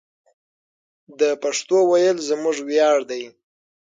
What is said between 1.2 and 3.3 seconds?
پښتو ویل زموږ ویاړ دی.